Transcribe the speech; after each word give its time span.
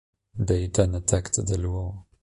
They 0.35 0.65
then 0.65 0.95
attacked 0.95 1.35
the 1.35 1.43
Luo. 1.57 2.05